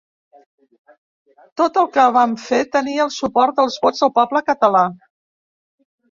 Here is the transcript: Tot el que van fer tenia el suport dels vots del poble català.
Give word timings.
Tot 1.61 1.75
el 1.81 1.89
que 1.97 2.05
van 2.15 2.33
fer 2.45 2.61
tenia 2.75 3.03
el 3.09 3.11
suport 3.15 3.59
dels 3.59 3.75
vots 3.83 4.01
del 4.05 4.11
poble 4.15 4.41
català. 4.49 4.83